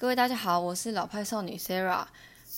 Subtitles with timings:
[0.00, 2.06] 各位大家好，我是老派少女 Sarah。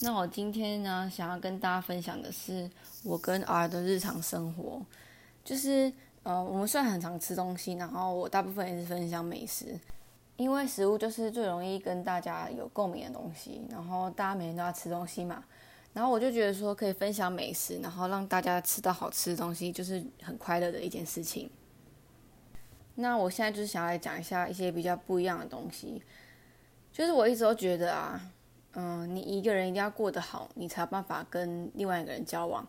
[0.02, 2.70] 那我今天呢，想要跟大家分享的是
[3.02, 4.80] 我跟 R 的日常生活。
[5.44, 5.92] 就是
[6.22, 9.76] 呃，我们虽然很常吃东西，然后我大部分也是分享美食，
[10.36, 13.60] 因为食物就是最容易跟大家有共鸣的东西。
[13.68, 15.42] 然后大家每天都要吃东西嘛，
[15.92, 21.50] 然后我就觉得说可以分享美食，然后让大家吃到好吃的东西，就是很快乐的一件事情。
[22.94, 26.00] 那我现在就是想要来讲一下一些比较不一样的东西。
[26.92, 28.20] 就是我一直都觉得啊，
[28.74, 32.66] 嗯，你一个人一定要过得好，你才有办法跟另外一个人交往。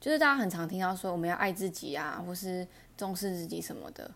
[0.00, 4.10] 就是大家很常听到说我们要爱自己啊，或是重视自己什么的。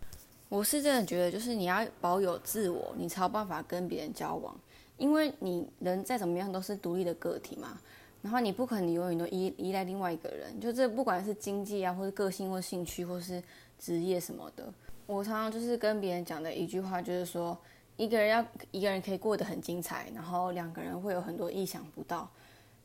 [0.49, 4.59] 我是真的觉得，就是你要保有自我，你才有办法跟别人交往。
[4.97, 7.79] 因为你人再怎么样都是独立的个体嘛，
[8.23, 10.59] 然后你不可能永远都依依赖另外一个人。
[10.59, 13.43] 就这不管是经济啊，或是个性或兴趣，或是
[13.79, 14.73] 职业什么的。
[15.07, 17.59] 我常常就是跟别人讲的一句话，就是说。
[18.01, 22.27] 一个人要一个人可以过得很精彩，然后两个人会有很多意想不到。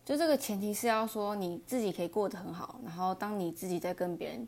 [0.03, 4.45] 就这个前提是要说你自己可以过得很好，然后当你自己在跟别人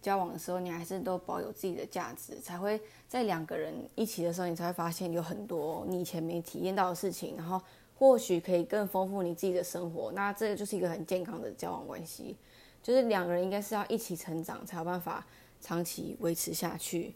[0.00, 7.60] 交往的时候，你还是都保有自己的价值，才会在两个人一起的时候，你才会发现有很多你以前没体验到的事情，然后
[7.98, 10.12] 或许可以更丰富你自己的生活。
[10.12, 12.36] 那这个就是一个很健康的交往关系，
[12.80, 15.26] 就是两个人应该是要一起成长，才有办法
[15.60, 17.12] 长期维持下去。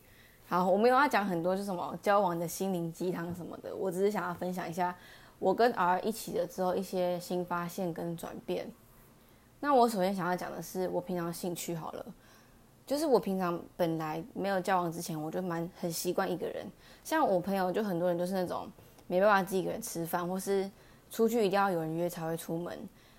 [0.50, 4.96] 好，我没有要讲很多，就什么交往的心灵鸡汤什么的，我只是想要分享一下
[5.38, 8.66] 我跟 R 一起的之后一些新发现跟转变。
[9.60, 12.06] 那我首先想要讲的是我平常兴趣好了，
[12.86, 16.64] 就是我平常本来没有交往之前，我就蛮很习惯一个人。
[17.04, 18.66] 像我朋友就很多人就是那种
[19.06, 20.70] 没办法自己一个人吃饭，或是
[21.10, 22.74] 出去一定要有人约才会出门。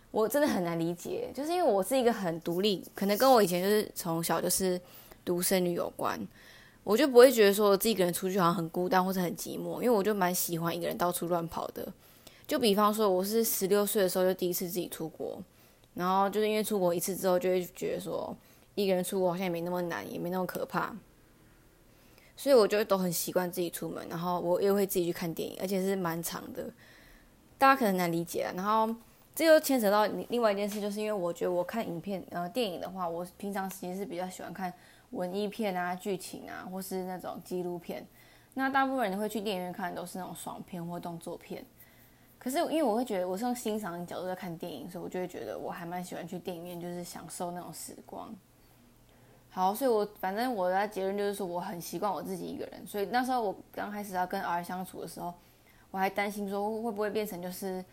[0.09, 4.81] 我真的很难理解，就是因为我是一个很独立，可能跟我以前就是从小就是
[5.23, 6.19] 独生女有关。
[6.89, 11.87] 我就不会觉得说自己一个人出去好像很孤单或者很寂寞，因为我就蛮喜欢一个人到处乱跑的。
[12.47, 15.39] 就比方说，我是十六岁的时候就第一次自己出国，
[15.93, 18.35] 然后就是因为出国一次之后，就会觉得说
[18.73, 20.91] 一个人出国好像也没那么难，也没那么可怕，
[22.35, 26.71] 所以我就都很习惯自己出门，然后我又会自己去看电影，而且是蛮长的。
[27.59, 28.51] 大家可能难理解。
[28.55, 28.95] 然后
[29.35, 34.73] 这又牵扯到另外一件事，就是因为我觉得我看影片呃电影的话，我平常时间是比较喜欢看。
[35.11, 38.05] 文艺片啊，剧情啊，或是那种纪录片，
[38.53, 41.65] 那大部分人会去电影院看都是那种爽片或动作片。
[42.37, 48.33] 可是因为我会觉得我是用欣赏的角度在看电影，所以我就会觉得我还蛮喜欢去电影院，就是享受那种时光。
[49.49, 52.87] 好，所以我反正我的结论就是说我很习惯我自己一个人。
[52.87, 55.33] 所以那时候我刚开始要跟 R 相处的时候，
[55.91, 57.83] 我还担心说会不会变成就是，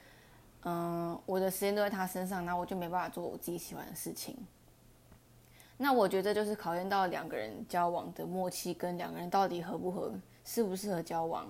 [0.62, 4.36] 嗯，我的时间都在他身上，那我就没办法做我自己喜欢的事情。
[5.78, 10.10] 那我觉得就是考验到两个人交往的默契，跟两个人到底合不合，
[10.42, 11.46] 适不适合交往。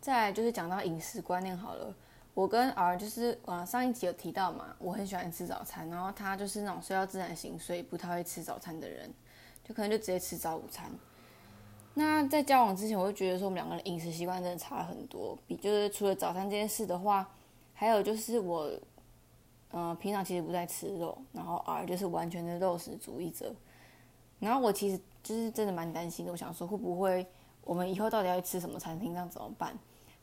[0.00, 1.94] 再就是讲到饮食观念好了，
[2.34, 9.08] 我跟 R 就是呃上一集有提到嘛，我很喜欢吃早餐，然后他就是那种睡到自然醒，所以不太会吃早餐的人，
[9.62, 10.90] 就可能就直接吃早午餐。
[11.94, 17.28] 那在交往之前，我就觉得说我们两个人饮食习惯真的差很多，比就是除了早餐这件事的话，
[17.72, 18.68] 还有就是我。
[19.76, 23.52] 嗯，平常其实不在吃肉，然后 R 就是完全的肉食主义者。
[24.38, 27.26] 然后我其实就是真的蛮担心的，我想说会不会
[27.62, 29.76] 我们以后到底要吃什么餐厅，这样怎么办？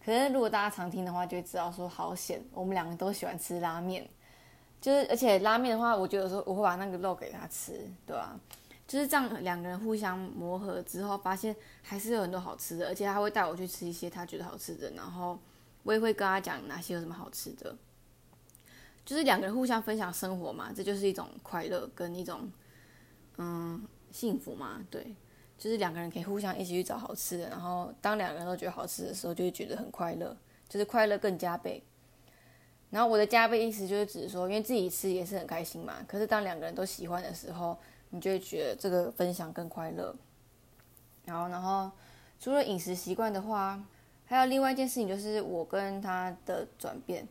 [0.05, 4.09] 可是如果大家常听的话，就会知道说好险，我们两个都喜欢吃拉面。
[4.79, 8.39] 就是而且拉面的话，我觉得说我会把那个肉给他吃，对吧？
[8.87, 15.37] 就是这样，两个人互相磨合之后，发现还是有很多好吃的，而且他会带我去吃一些他觉得好吃的，然后
[15.83, 17.75] 我也会跟他讲哪些有什么好吃的。
[19.05, 22.49] 就是两个人互相分享生活嘛，这就是一种快乐跟一种
[23.37, 23.81] 嗯
[24.11, 24.79] 幸福嘛。
[24.89, 25.15] 对，
[25.57, 30.35] 就是两个人可以互相一起去找好吃的，然后当两个人都觉得好吃的时候，就会觉得很快乐，
[30.69, 31.83] 就是快乐更加倍。
[32.89, 37.77] 然后我的加倍意思就是指说，因为自己吃也是很开心嘛，可是当两个人都喜欢的时候，
[38.09, 40.15] 你就会觉得这个分享更快乐。
[41.25, 41.89] 然后，然后
[42.39, 43.81] 除了饮食习惯的话，
[44.25, 47.27] 还有另外一件事情就是我跟他的转变。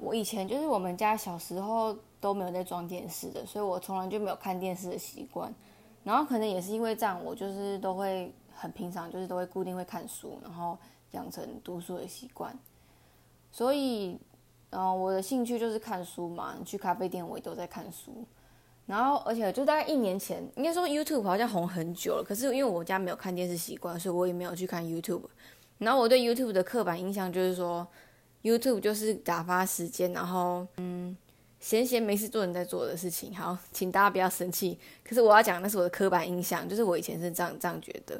[0.00, 5.54] 我以前就是我们家小时候都没有在装电视的，所以我从来就没有看电视的习惯。
[6.02, 10.78] 然后可能也是因为这样，我就是都会很平常，就是都会固定会看书，然后
[11.10, 12.58] 养成读书的习惯。
[13.52, 14.18] 所以，
[14.70, 16.56] 嗯，我的兴趣就是看书嘛。
[16.64, 18.24] 去咖啡店我也都在看书。
[18.86, 25.24] 然后，而且就大概一年前，应该说 YouTube 好像红很久了，可是因为我家没有看电视习惯，所以我也没有去看 YouTube。
[25.76, 27.86] 然后我对 YouTube 的刻板印象就是说。
[28.42, 31.16] YouTube 就是打发时间，然后嗯，
[31.60, 33.36] 闲闲没事做人在做的事情。
[33.36, 34.78] 好，请大家不要生气。
[35.04, 38.18] 可是我要讲，那是我的刻板印象，就是我以前是这样这样觉得。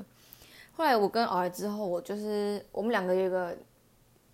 [0.73, 3.57] 后来我跟儿之后，我就是我们两个有一个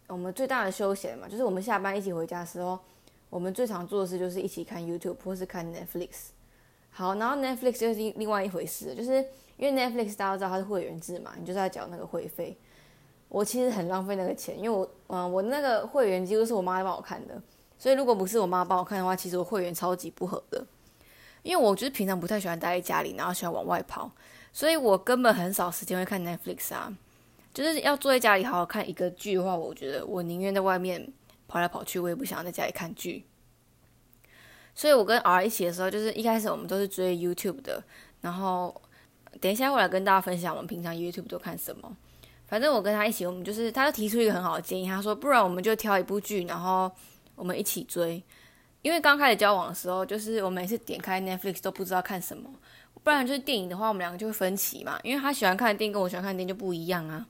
[0.09, 2.79] 我们最大的休闲嘛，就是我们下班一起回家的时候，
[3.31, 6.09] 我们最常做的事就是一起看 YouTube 或是看 Netflix。
[6.91, 9.25] 好，然后 Netflix 就是另外一回事，就是
[9.57, 12.57] 因为 Netflix 大家知道它是会员制嘛，你就是要缴那个会费。
[13.29, 17.41] 我其实很浪费那个钱，因为我，嗯，我那个会员几乎是我妈帮我看的，
[17.79, 20.65] 所以如果不是我妈帮我看的话，其实我会员超级不合的。
[21.43, 24.11] 因为我就是平常不太喜欢待在家里，然后喜欢往外跑，
[24.53, 26.93] 所以我根本很少时间会看 Netflix 啊。
[27.55, 31.13] 就是要坐在家里好好看一个剧的话，我觉得我宁愿在外面
[31.47, 33.25] 跑来跑去，我也不想在家里看剧。
[34.75, 37.83] 所以我跟 R 一起的时候，就是一开始我们都是追 YouTube 的，
[38.21, 38.79] 然后
[39.41, 41.97] 等一下会来跟大家分享我们平常 YouTube 都看什么。
[42.47, 46.91] 反正我跟他一起，我们就是他就提出一个很好的建议，他说不然我们就挑一部剧，然后
[47.35, 48.23] 我们一起追。
[48.83, 52.49] 因为刚开始交往的时候，就是我每次点开 Netflix 都不知道看什么，
[53.03, 57.27] 不然就是电影的话，我们两个就会分歧嘛，因为他喜欢看的电影跟我喜欢看的电影就不一样啊。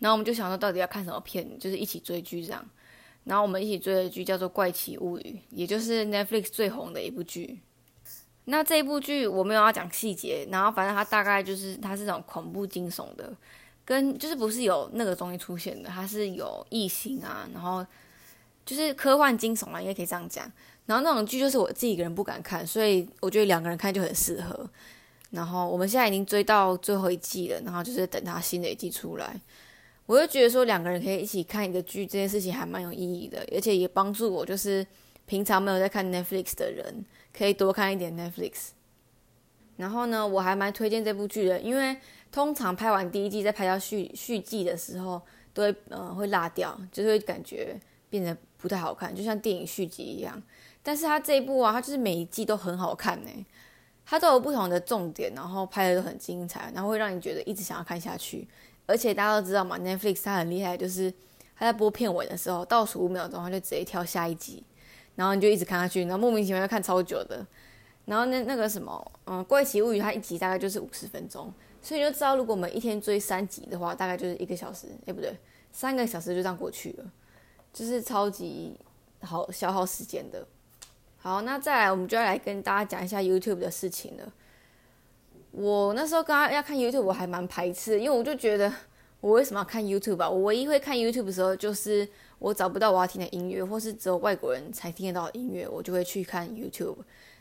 [0.00, 2.62] 然后我们就想说，到底要看什么片，就是一起追剧这样。
[3.24, 7.58] 然后我们一起追的剧叫做《怪奇物语》，也就是 Netflix 最红的一部剧。
[8.44, 13.32] 那这一部剧我没有要讲细节，然后反正它大概就是它是种恐怖惊悚的，
[13.86, 17.86] 跟就是不是有那个东西出现的，它是有异形啊，然后
[18.66, 20.50] 就是科幻惊悚啊，应该可以这样讲。
[20.84, 24.68] 然后那种剧就是我自己一个人不敢看，所以我觉得两个人看就很适合。
[25.30, 29.40] 然后我们现在已经追到最后一季了，然后就是等它新的一季出来。
[30.06, 34.86] 我就觉得说两个人可以一起看一个剧，这件事情还蛮有意义的，而且也帮助我，就是
[35.26, 37.04] 平常没有在看 Netflix 的人，
[37.36, 38.68] 可以多看一点 Netflix。
[39.76, 41.96] 然后呢，我还蛮推荐这部剧的，因为
[42.36, 45.18] 通常拍完第一季再拍到续续季的时候，
[45.54, 47.80] 都会呃会落掉，就是会感觉
[48.10, 50.42] 变得不太好看，就像电影续集一样。
[50.82, 53.30] 但是它这一部啊，它就是每一季都很好看呢，
[54.04, 58.46] 它都有不同的重点，然后拍的都很精彩，然后会让你觉得一直想要看下去。
[58.84, 61.10] 而且大家都知道嘛，Netflix 它很厉害，就是
[61.56, 64.62] 它在播片尾的时候，倒数五秒钟，它就直接跳下一集，
[65.14, 67.46] 然后你就一直看下去，然后莫名其妙要看超久的。
[68.04, 71.50] 然后那那个什么，嗯，《怪奇物语》它一集大概就是五十分钟，
[71.86, 75.32] 所以你就知道，如果我们一天追三集的话，大概就是一个小时，哎不对，
[75.70, 77.12] 三个小时就这样过去了，
[77.72, 78.76] 就是超级
[79.20, 80.44] 好消耗时间的。
[81.16, 84.32] 好，那再来我们就要来跟大家讲一下 YouTube 的事情了。
[85.52, 88.72] 我那时候刚刚要看 YouTube，我还蛮排斥，因为我就觉得
[89.20, 90.28] 我为什么要看 YouTube 吧？
[90.28, 92.08] 我唯一会看 YouTube 的时候，就是
[92.40, 96.96] 我找不到我要听的音乐，或是只有外国人才听得到的音乐，我就会去看 YouTube。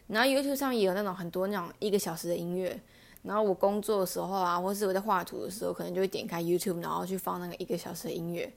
[0.05, 2.79] 然后 YouTube 上也有那种很多那种一个小时的音乐。
[3.25, 8.51] 然后我工作的时候啊，或是我在画图的时候，可能就会点开 YouTube，然后去放那个一个小时的音乐，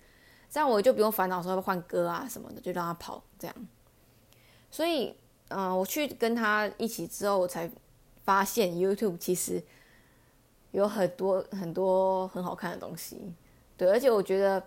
[0.51, 3.57] 这样我就不用烦恼说要换歌啊什么的，就让它跑这样。
[4.71, 5.15] 所以，
[5.49, 7.71] 嗯，我去跟他一起之后，我才。
[8.29, 9.63] 发现 YouTube 其实
[10.73, 13.33] 有很多很多很好看的东西，
[13.75, 14.63] 对，而且我觉得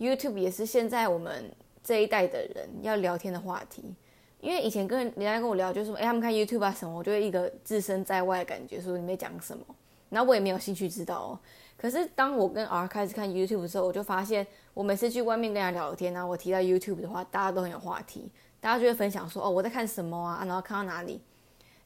[0.00, 1.48] YouTube 也是现在我们
[1.80, 3.94] 这一代的人要聊天的话题。
[4.44, 9.64] 因为以前跟人家跟我聊，就说哎，他们看 YouTube 啊什么，我就会一个置身在外的感觉，说你在讲什么，
[10.10, 11.38] 然后我也没有兴趣知道哦。
[11.78, 18.30] 可是当我跟 R 开始看 YouTube 的时候，我就发现，我每次去外面跟人家聊天，然后我提到 YouTube 的话，大家都很有话题，
[18.60, 21.20] 大家就会分享说哦，我在看什么啊，然后看到哪里。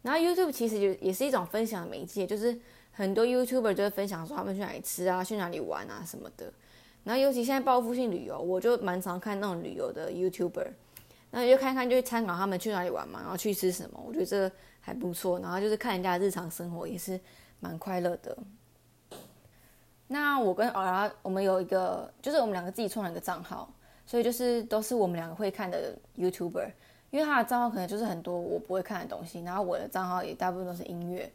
[0.02, 2.56] 然后 YouTube 其实就也是一种分享的媒介，就是
[2.92, 6.52] 很多 YouTuber 就会分享说他们去哪里吃啊，去哪里玩啊什么的。
[7.04, 10.68] 然后尤其现在报复性旅游，我就蛮常看那种旅游的 YouTuber，
[11.30, 15.38] 那就看看就参考他们去哪里玩嘛，然后去吃什么，我觉得这还不错。
[15.40, 17.20] 然后就是看人家日常生活也是
[17.60, 18.36] 蛮快乐的。
[20.06, 23.72] 那我跟 R 我们有一个，就是我们两个自己创了一个账号，
[24.06, 26.70] 所以就是都是我们两个会看的 YouTuber。
[27.10, 31.32] 因为他的账号可能就是很多我不会看的东西，然后我的账号也大部分都是音乐，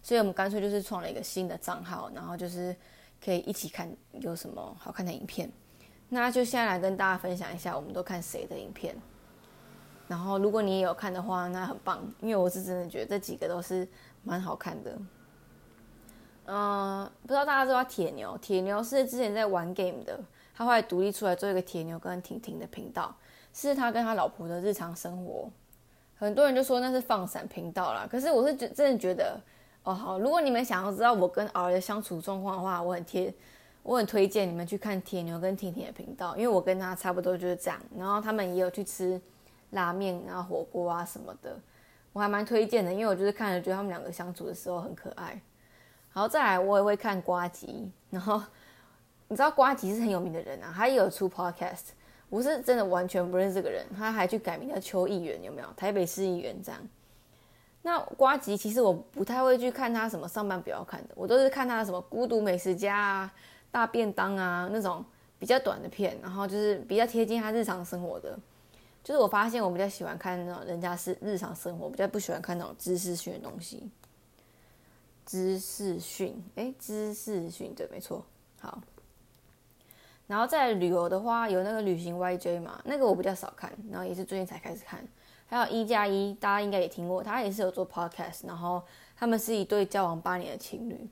[0.00, 2.74] 所以我们干脆就是创了一个新的账号，然后就是
[3.24, 5.50] 可以一起看有什么好看的影片。
[6.08, 8.94] 那就先来跟大家分享一下，我们都看谁的影片。
[10.08, 13.86] 然后如果你也有看的话，那很棒，因为我是真的觉得这几个都是
[14.22, 14.98] 蛮好看的。
[16.46, 18.38] 嗯，不知道大家知道铁牛？
[18.38, 20.18] 铁牛是之前在玩 game 的，
[20.54, 23.14] 他后来独立出来做一个铁牛跟婷婷的频道。
[23.58, 25.48] 是他跟他老婆的日常生活，
[26.18, 28.06] 很多人就说那是放闪频道啦。
[28.06, 29.40] 可是我是觉真的觉得，
[29.82, 33.32] 哦好，如果你们想要知道我跟儿的相处状况的话，我很贴，
[33.82, 37.80] 我很推荐你们去看铁牛跟婷婷的频道，因为我跟他差不多就是这样。
[37.96, 39.18] 然后他们也有去吃
[39.76, 41.56] 拉面啊、火锅啊什么的，
[42.12, 45.40] 我还蛮推荐的，因为我就是看了觉得他们两个相处的时候很可爱。
[46.12, 48.42] 然后再来，我也会看瓜吉，然后
[49.28, 51.90] 你知道瓜吉是很有名的人啊，他也有出 podcast。
[52.28, 55.68] 我是真的完全不认识这个人，他还去改名叫邱议员，有没有？
[55.76, 56.80] 台北市议员这样。
[57.82, 63.32] 那瓜吉其实我不太会去看他什么上班比较看的，我都是看他什么孤独美食家啊、
[63.70, 65.04] 大便当啊那种
[65.38, 68.36] 比较短的片，然后就是比较贴近他日常生活的。
[69.06, 73.88] 就是我发现我比较喜欢看那种人家是日常生活，比较不喜欢看那种知识性的东西。
[75.24, 78.26] 知识讯，哎，知识讯，对，没错。
[78.58, 78.82] 好，
[80.26, 85.06] 然后在旅游的话，有那个旅行 YJ 嘛，那个我比较少看，然后也是最近才开始看。
[85.46, 88.82] 还有一加一，大家应该也听过，他也是有做 podcast，然后
[89.16, 91.08] 他们是一对交往八年的情侣。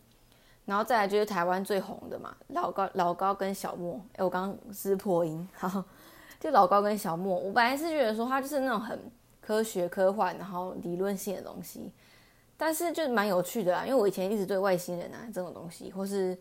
[0.65, 4.01] 然后再来就是台湾最红的嘛，老高老高跟小莫。
[4.17, 5.85] 哎，我刚刚是破音，好，
[6.45, 7.39] 就老高跟小莫。
[7.39, 9.01] 我本来是觉得说他就是那种很
[9.41, 11.91] 科学科幻，然后理论性的东西。
[12.55, 16.37] 但是就蛮有趣的啊，因为我以前一直对外星人啊这种东西，或是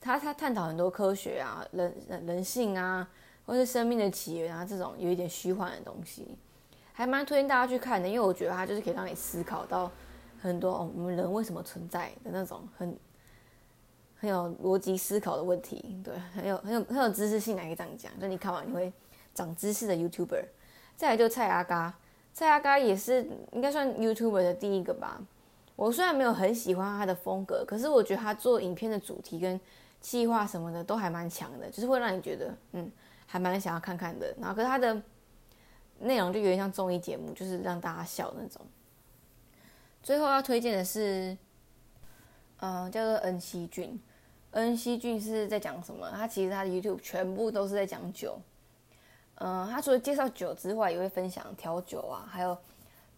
[0.00, 1.92] 他他探讨很多科学啊、人
[2.24, 3.08] 人性啊，
[3.44, 6.28] 或是生命的起源啊这种有一点虚幻的东西，
[6.92, 8.06] 还蛮推荐大家去看的。
[8.06, 9.90] 因为我觉得它就是可以让你思考到
[10.40, 12.96] 很多，我们人为什么存在的那种很
[14.16, 18.12] 很有逻辑思考的问题，对，很有很有很有知识性，可以这样讲。
[18.20, 18.92] 就你看完你会
[19.34, 20.44] 长知识的 YouTuber。
[20.96, 21.98] 再来就蔡阿嘎，
[22.32, 25.20] 蔡阿嘎也是应该算 YouTuber 的第一个吧。
[25.76, 29.58] 我虽然没有很喜欢他的风格，可是我觉得他做影片的主题跟
[29.98, 32.90] 计划什么的都还蛮强的，就是会让你觉得嗯，
[33.26, 34.34] 还蛮想要看看的。
[34.38, 35.02] 然后，可是他的
[36.00, 38.60] 内容就有点像综艺节目，就是让大家笑那种。
[40.02, 41.34] 最后要推荐的是，
[42.60, 43.98] 嗯，叫做恩熙俊。
[44.50, 46.10] 恩熙俊是在讲什么？
[46.10, 48.38] 他其实他的 YouTube 全部都是在讲酒。
[49.40, 52.56] 嗯，他除了介绍酒之外，也会分享调酒啊，还有。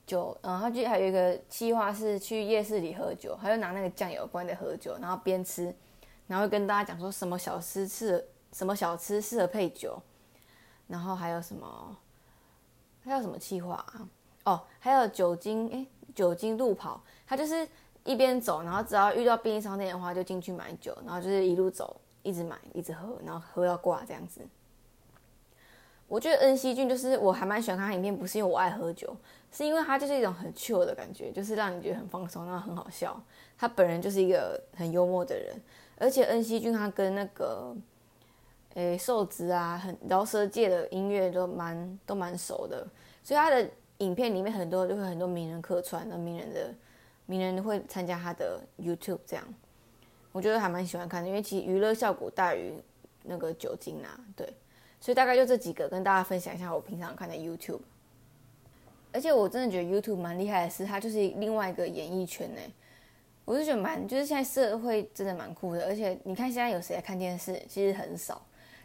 [0.04, 5.72] 酒，嗯，他就还有一个计划是去夜市里喝酒，他就拿那个酱油罐在喝酒，然后边吃，
[6.26, 9.96] 然后跟大家讲说什么小吃适什么小吃适合配酒，
[10.88, 11.96] 然后还有什么，
[13.04, 14.08] 还有什么计划啊？
[14.44, 15.86] 哦，还有酒精，哎，
[16.16, 17.66] 酒精路跑，他就是
[18.02, 24.40] 一边走，然后只要遇到便利商店的话就进去买酒，然后就是一路走，一直买，一直喝，然后喝到挂这样子。
[26.12, 29.16] 我觉得恩熙俊就是我还蛮喜欢看他影片，不是因为我爱喝酒，
[29.50, 33.18] 是因为他就是一种很 chill 的感觉，就是让你觉得很放松，然后很好笑。
[33.56, 35.58] 他本人就是一个很幽默的人，
[35.96, 37.74] 而且恩熙俊他跟那个
[38.74, 42.86] 诶瘦子啊，很饶舌界的音乐都蛮都蛮熟的，
[43.24, 43.66] 所以他的
[43.96, 46.74] 影片里面很多就会很多名人客串，那名人的
[47.24, 49.42] 名人会参加他的 YouTube 这样，
[50.30, 52.74] 我觉得还蛮喜欢看的，因为其实娱乐效果大于
[53.22, 54.46] 那个酒精啊，对。
[55.02, 57.80] 所以大概就这几个跟大家分享一下我平常看的 YouTube，
[59.10, 62.60] 而且我真的觉得 YouTube 蛮厉害的是，它就是另外一个演艺圈呢。
[63.44, 65.84] 我就觉得蛮，就是现在社会真的蛮酷的。
[65.86, 67.60] 而且你看现在有谁在看电视？
[67.68, 68.40] 其实很少，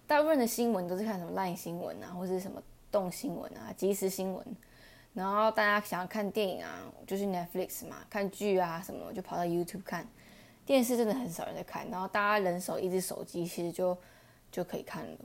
[0.07, 2.59] 大部分的新闻都是看什么烂新闻啊，或者什么
[2.91, 4.43] 动新闻啊、即时新闻。
[5.13, 10.07] 然后大家想要看电影啊，就是 Netflix 嘛，看剧啊什么，就跑到 YouTube 看。
[10.65, 13.95] 电视真的很少人在看，然后大家人手一只手机，其实就
[14.51, 15.17] 就可以看了。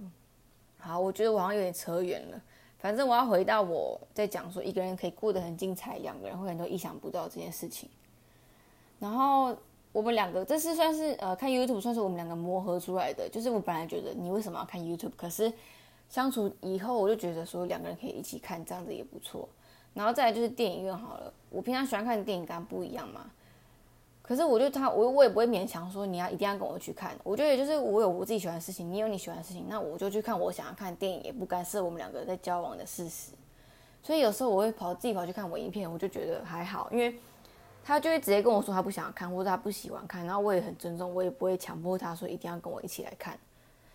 [0.84, 2.42] 好，我觉得我好像有点扯远了。
[2.80, 7.88] 反正我要回到我在讲说一个人可以过得很精彩，两个人会很多意想不到这件事情。
[8.98, 9.56] 然后
[9.92, 13.28] 我们两个这是算是呃看 YouTube 算是我们两个磨合出来的。
[13.28, 15.52] 就是我本来觉得你为什么要看 YouTube，可是
[16.08, 19.48] 相处以后我就觉得说两个人可以一起看，这样子也不错。
[19.94, 23.30] 然后再来就是电影院好了，我平常喜欢看的电影跟不一样嘛。
[24.22, 27.14] 可是我就他，我我也不会勉强说你要一定要跟我去看。
[27.24, 33.32] 我觉得也就是我有我自己喜欢的事情，你有你喜欢的事情，那我就去看我想要看电影，也不干涉我们两个在交往的事实。
[34.00, 37.18] 所以有时候我会跑自己跑去看我影片，我就觉得还好，因为
[37.84, 43.36] 他就会直接跟我说他不想看，或者他不喜欢看，然后我也很尊重，我也不会强迫他说一定要跟我一起来看。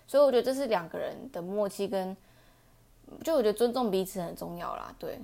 [0.05, 2.15] 所以我觉得这是两个人的默契跟，
[3.23, 5.19] 就我觉得尊重彼此很重要啦，对。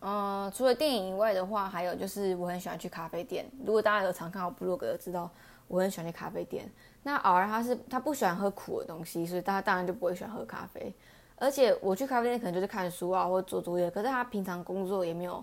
[0.00, 3.44] 嗯，除了电影以外的话，还有就是我很喜欢去咖啡店。
[3.64, 5.28] 如果大家有常看我部落格，知道
[5.66, 6.70] 我很喜欢去咖啡店。
[7.02, 10.94] 那偶尔他是他不喜欢喝苦的东西，所以他当然就不会喜欢喝咖啡。
[11.36, 13.90] 而且我去咖啡店可能就是看书啊，或者做作业。
[13.90, 15.42] 可是他平常工作也没有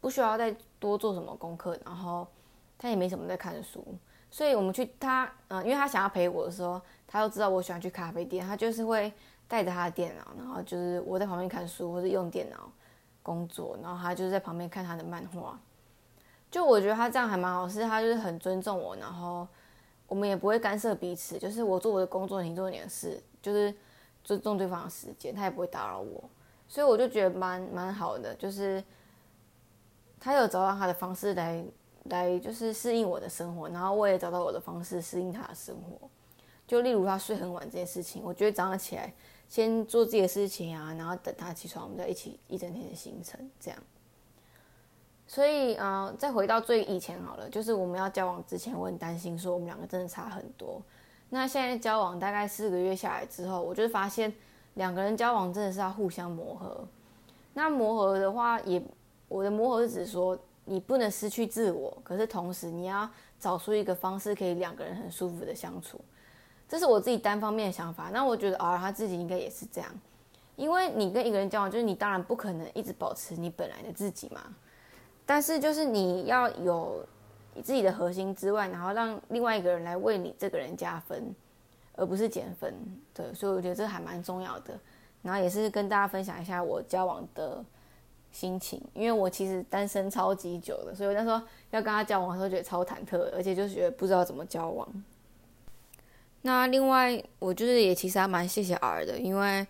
[0.00, 2.26] 不需要再多做什么功课，然后
[2.78, 3.84] 他也没什么在看书。
[4.30, 9.12] 所以我们去他嗯，因为他想要陪我的时候，他又知道我喜欢去咖啡店，他就是会
[9.46, 12.70] 带着他的电脑，然后就是我在旁边看书或者用电脑。
[13.22, 15.58] 工作，然后他就在旁边看他的漫画，
[16.50, 19.46] 就我觉得他这样还蛮好，是他就是很尊重我，然后
[20.06, 23.74] 我们也不会干涉彼此，就是我做我的工作，你做你的事，就是
[24.24, 26.22] 尊重对方的时间，他也不会打扰我，
[26.66, 28.82] 所以我就觉得蛮蛮好的，就是
[30.18, 31.64] 他有找到他的方式来
[32.04, 36.08] 来就是适应我的生活，然后我也找到我的方式适应他的生活，
[36.66, 39.12] 就例如他睡很晚这件事情，我觉得早上起来。
[39.52, 43.78] 先做自己的事情啊，然后等他起床，我们再一起一整天的行程这样。
[45.26, 50.80] 所以，呃，再回到最以前好了，就是我们要交往之前，我很担心说我们两个真的差很多。
[51.28, 54.32] 那现在交往大概四个月下来之后，我就发现
[54.72, 56.88] 两个人交往真的是要互相磨合。
[57.52, 58.82] 那磨合的话，也
[59.28, 63.06] 我的磨合是指说，你不能失去自我，可是同时你要
[63.38, 66.00] 找出一个方式，可以两个人很舒服的相处。
[66.72, 68.08] 这是我自己单方面的想法。
[68.14, 69.90] 那我觉得啊，他自己应该也是这样，
[70.56, 74.40] 因为你跟一个人交往，就是你当然不可能一直保持你本来的自己嘛。
[75.26, 77.04] 但是就是你要有
[77.52, 81.34] 你自己的核心之外，然后让另外一个人来为你这个人加分，
[81.94, 82.74] 而不是减分。
[83.12, 84.72] 对，所以我觉得这还蛮重要的。
[85.20, 87.62] 然后也是跟大家分享一下我交往的
[88.30, 91.38] 心情，因为我其实单身超级久了，所以我那时候
[91.70, 94.88] 要跟他交往的时候觉得超忐忑，而且就是觉得不知道怎么交往。
[96.42, 99.66] 那另外，我就是也其实还蛮谢谢 R 的，因为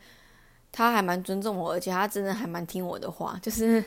[0.70, 3.38] 他还蛮尊重我，而且他真的还蛮听我的话。
[3.42, 3.84] 就是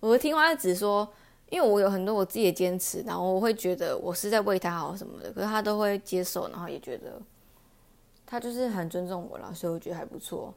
[0.00, 1.06] 我听话只说，
[1.50, 7.20] 因为我有很多我自己的坚持，然后我会觉得我是在为他好什么的，可是他都会接受，然后也觉得
[8.24, 10.52] 他就是很尊重我了，所以我觉得还不错。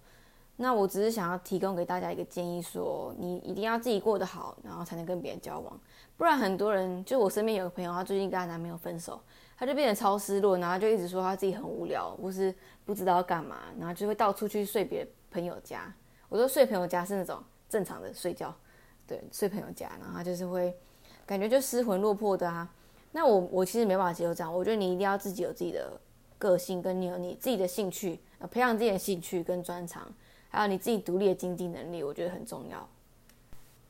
[0.60, 5.80] 那我只是想要提供给大家一个建议，说你一定要自己过得好，然后才能跟别人交往。
[6.16, 9.22] 不然很多人，就我身边有个朋友，她最近跟她男朋友分手，
[9.58, 12.54] 他就变得超失落，然后就一直说他自己很无聊，或是
[12.86, 15.92] 不知道要干嘛，然后就会到处去睡别朋友家。
[16.30, 18.56] 我说睡朋友家是那种正常的睡觉，
[19.08, 20.78] 对，睡朋友家，然后就是会
[21.26, 22.70] 感觉就失魂落魄的啊。
[23.12, 26.00] 那我我其实没办法接受这样，我觉得你一定要自己有自己的
[26.38, 28.20] 个性，跟你有你自己的兴趣，
[28.52, 30.08] 培养自己的兴趣跟专长。
[30.50, 32.88] 还有你自己独立的经济能力，我觉得很重要。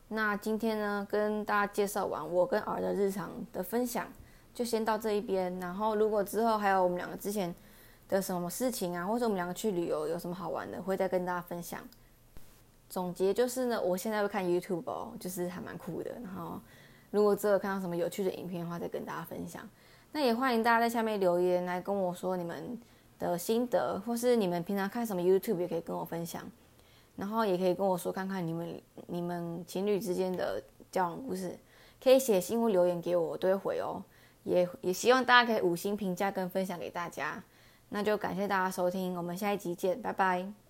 [0.08, 4.08] 那今天呢，跟大家介绍完我跟儿的日常的分享，
[4.58, 5.56] 就先到这一边。
[5.60, 7.54] 然后，如果之后还有我们两个之前
[8.10, 11.80] 的什么事情啊，或者我们两个去旅游有什么好玩的，会再跟大家分享。
[12.90, 16.10] 总结就是呢，我现在会看 YouTube 哦，就是还蛮酷的。
[16.24, 16.60] 然后，
[17.12, 19.62] 如果之后看到什么有趣的影片的话，再跟大家分享。
[20.12, 22.80] 那也欢迎大家在下面留言来跟我说你们。
[23.20, 26.44] 的心得，或是你们平常看什么 YouTube 也可以跟我分享，
[27.16, 30.62] 然后也可以跟我说看看你们你们情侣之间的
[30.92, 31.58] 交往故事，
[32.00, 34.04] 可以写信或留言给我，我都会回哦。
[34.48, 37.44] 也也希望大家可以五星评价跟分享给大家，
[37.90, 40.67] 那就感谢大家收听，我们下一集见，拜拜。